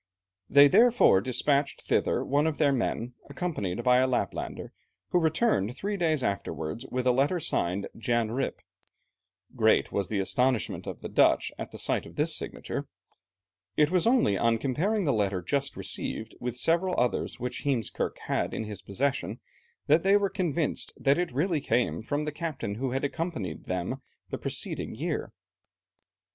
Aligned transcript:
They 0.49 0.67
therefore 0.67 1.21
despatched 1.21 1.83
thither 1.83 2.25
one 2.25 2.47
of 2.47 2.57
their 2.57 2.71
men 2.71 3.13
accompanied 3.29 3.83
by 3.83 3.97
a 3.97 4.07
Laplander, 4.07 4.73
who 5.09 5.19
returned 5.19 5.77
three 5.77 5.95
days 5.95 6.23
afterwards 6.23 6.87
with 6.87 7.05
a 7.05 7.11
letter 7.11 7.39
signed 7.39 7.87
Jan 7.95 8.29
Rijp. 8.29 8.55
Great 9.55 9.91
was 9.91 10.07
the 10.07 10.17
astonishment 10.19 10.87
of 10.87 11.01
the 11.01 11.07
Dutch 11.07 11.51
at 11.59 11.69
the 11.69 11.77
sight 11.77 12.07
of 12.07 12.15
this 12.15 12.35
signature. 12.35 12.87
It 13.77 13.91
was 13.91 14.07
only 14.07 14.39
on 14.39 14.57
comparing 14.57 15.03
the 15.05 15.13
letter 15.13 15.39
just 15.43 15.77
received 15.77 16.33
with 16.39 16.57
several 16.57 16.99
others 16.99 17.39
which 17.39 17.61
Heemskerke 17.63 18.17
had 18.25 18.55
in 18.55 18.63
his 18.63 18.81
possession, 18.81 19.39
that 19.85 20.01
they 20.01 20.17
were 20.17 20.31
convinced 20.31 20.93
that 20.97 21.19
it 21.19 21.31
really 21.31 21.61
came 21.61 22.01
from 22.01 22.25
the 22.25 22.31
captain 22.31 22.73
who 22.73 22.89
had 22.89 23.03
accompanied 23.03 23.65
them 23.65 24.01
the 24.31 24.39
preceding 24.39 24.95
year. 24.95 25.31